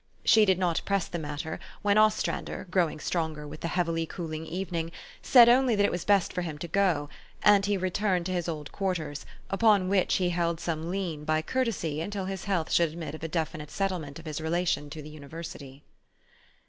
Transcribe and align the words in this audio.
She 0.25 0.45
did 0.45 0.57
not 0.57 0.81
press 0.83 1.07
the 1.07 1.19
matter, 1.19 1.59
when 1.83 1.95
Ostrander, 1.99 2.65
growing. 2.71 2.99
stronger 2.99 3.47
with 3.47 3.61
the 3.61 3.67
heavily 3.67 4.07
cooling 4.07 4.47
evening, 4.47 4.91
said 5.21 5.47
only 5.47 5.75
that 5.75 5.85
it 5.85 5.91
was 5.91 6.05
best 6.05 6.33
for 6.33 6.41
him 6.41 6.57
to 6.57 6.67
go; 6.67 7.07
and 7.43 7.67
he 7.67 7.77
returned 7.77 8.25
to 8.25 8.31
his 8.31 8.49
old 8.49 8.71
quarters, 8.71 9.27
upon 9.51 9.89
which 9.89 10.15
he 10.15 10.29
held 10.31 10.59
some 10.59 10.91
hen 10.91 11.23
by 11.23 11.43
courtesy 11.43 12.01
until 12.01 12.25
his 12.25 12.45
health 12.45 12.71
should 12.71 12.89
admit 12.89 13.13
of 13.13 13.21
a 13.21 13.27
definite 13.27 13.69
settlement 13.69 14.17
of 14.17 14.25
his 14.25 14.41
relation 14.41 14.89
to 14.89 15.03
the 15.03 15.09
university. 15.09 15.83